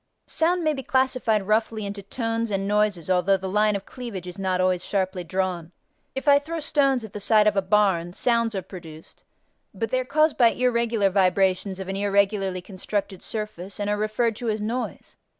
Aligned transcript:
Sound 0.25 0.63
may 0.63 0.73
be 0.73 0.81
classified 0.81 1.45
roughly 1.47 1.85
into 1.85 2.01
tones 2.01 2.49
and 2.49 2.67
noises 2.67 3.07
although 3.07 3.37
the 3.37 3.47
line 3.47 3.75
of 3.75 3.85
cleavage 3.85 4.25
is 4.25 4.39
not 4.39 4.59
always 4.59 4.83
sharply 4.83 5.23
drawn. 5.23 5.71
If 6.15 6.27
I 6.27 6.39
throw 6.39 6.59
stones 6.59 7.05
at 7.05 7.13
the 7.13 7.19
side 7.19 7.45
of 7.45 7.55
a 7.55 7.61
barn, 7.61 8.13
sounds 8.13 8.55
are 8.55 8.63
produced, 8.63 9.23
but 9.75 9.91
they 9.91 9.99
are 9.99 10.03
caused 10.03 10.39
by 10.39 10.53
irregular 10.53 11.11
vibrations 11.11 11.79
of 11.79 11.87
an 11.87 11.97
irregularly 11.97 12.61
constructed 12.63 13.21
surface 13.21 13.79
and 13.79 13.91
are 13.91 13.95
referred 13.95 14.35
to 14.37 14.49
as 14.49 14.59
noise. 14.59 15.17